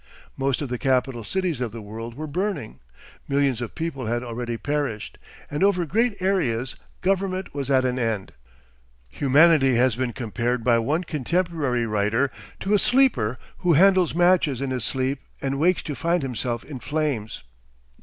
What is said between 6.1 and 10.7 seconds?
areas government was at an end. Humanity has been compared